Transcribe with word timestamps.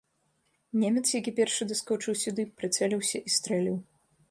Немец, 0.83 1.03
які 1.19 1.33
першы 1.41 1.67
даскочыў 1.73 2.17
сюды, 2.23 2.47
прыцэліўся 2.61 3.17
і 3.29 3.37
стрэліў. 3.39 3.79